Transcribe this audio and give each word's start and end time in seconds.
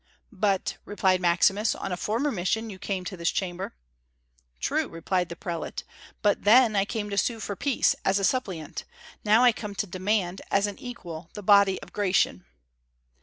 "But," 0.33 0.77
replied 0.83 1.21
Maximus, 1.21 1.75
"on 1.75 1.91
a 1.91 1.95
former 1.95 2.31
mission 2.31 2.71
you 2.71 2.79
came 2.79 3.05
to 3.05 3.15
this 3.15 3.29
chamber." 3.29 3.75
"True," 4.59 4.87
replied 4.89 5.29
the 5.29 5.35
prelate, 5.35 5.83
"but 6.23 6.43
then 6.43 6.75
I 6.75 6.85
came 6.85 7.11
to 7.11 7.19
sue 7.19 7.39
for 7.39 7.55
peace, 7.55 7.93
as 8.03 8.17
a 8.17 8.23
suppliant; 8.23 8.83
now 9.23 9.43
I 9.43 9.51
come 9.51 9.75
to 9.75 9.85
demand, 9.85 10.41
as 10.49 10.65
an 10.65 10.79
equal, 10.79 11.29
the 11.35 11.43
body 11.43 11.79
of 11.83 11.93
Gratian." 11.93 12.45